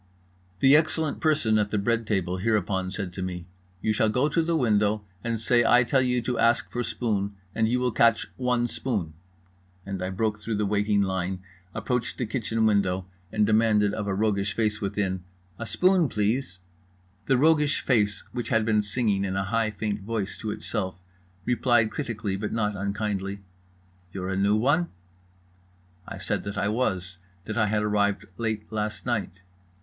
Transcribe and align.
The 0.61 0.75
excellent 0.75 1.19
person 1.19 1.59
at 1.59 1.69
the 1.69 1.77
bread 1.77 2.07
table 2.07 2.37
hereupon 2.37 2.89
said 2.89 3.13
to 3.13 3.21
me: 3.21 3.45
"You 3.83 3.93
shall 3.93 4.09
go 4.09 4.29
to 4.29 4.41
the 4.41 4.55
window 4.57 5.05
and 5.23 5.39
say 5.39 5.63
I 5.63 5.83
tell 5.83 6.01
you 6.01 6.23
to 6.23 6.39
ask 6.39 6.67
for 6.71 6.81
spoon 6.81 7.35
and 7.53 7.69
you 7.69 7.79
will 7.79 7.91
catch 7.91 8.25
one 8.35 8.65
spoon"—and 8.67 10.01
I 10.01 10.09
broke 10.09 10.39
through 10.39 10.55
the 10.55 10.65
waiting 10.65 11.03
line, 11.03 11.43
approached 11.75 12.17
the 12.17 12.25
kitchen 12.25 12.65
window, 12.65 13.05
and 13.31 13.45
demanded 13.45 13.93
of 13.93 14.07
a 14.07 14.15
roguish 14.15 14.55
face 14.55 14.81
within: 14.81 15.23
"A 15.59 15.67
spoon, 15.67 16.09
please." 16.09 16.57
The 17.27 17.37
roguish 17.37 17.81
face, 17.81 18.23
which 18.31 18.49
had 18.49 18.65
been 18.65 18.81
singing 18.81 19.23
in 19.23 19.35
a 19.35 19.43
high 19.43 19.69
faint 19.69 20.01
voice 20.01 20.35
to 20.39 20.49
itself, 20.49 20.99
replied 21.45 21.91
critically 21.91 22.35
but 22.35 22.51
not 22.51 22.75
unkindly: 22.75 23.41
"You're 24.11 24.29
a 24.29 24.35
new 24.35 24.55
one?" 24.55 24.87
I 26.07 26.17
said 26.17 26.43
that 26.45 26.57
I 26.57 26.69
was, 26.69 27.19
that 27.45 27.55
I 27.55 27.67
had 27.67 27.83
arrived 27.83 28.25
late 28.39 28.71
last 28.71 29.05
night. 29.05 29.43